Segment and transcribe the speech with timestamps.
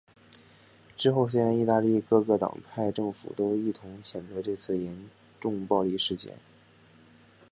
[0.97, 5.07] 之后虽然意大利各个党派政府都一同谴责这次的严
[5.39, 6.39] 重暴力事件。